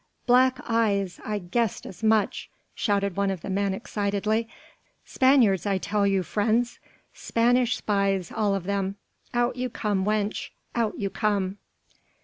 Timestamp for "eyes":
0.67-1.19